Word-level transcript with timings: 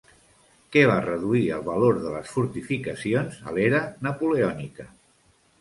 Què 0.75 0.81
va 0.91 0.95
reduir 1.03 1.43
el 1.57 1.61
valor 1.67 1.99
de 2.05 2.15
les 2.15 2.31
fortificacions 2.37 3.39
a 3.53 3.57
l'era 3.59 3.83
napoleònica? 4.09 4.91